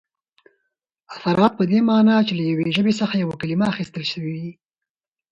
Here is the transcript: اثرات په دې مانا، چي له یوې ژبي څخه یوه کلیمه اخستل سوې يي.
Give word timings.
اثرات 1.15 1.53
په 1.59 1.63
دې 1.71 1.79
مانا، 1.87 2.15
چي 2.27 2.33
له 2.37 2.43
یوې 2.51 2.65
ژبي 2.75 2.93
څخه 3.01 3.15
یوه 3.23 3.35
کلیمه 3.41 3.65
اخستل 3.71 4.03
سوې 4.13 4.35
يي. 4.43 4.51